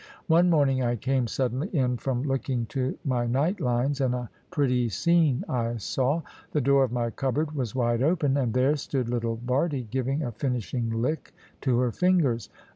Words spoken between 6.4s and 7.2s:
The door of my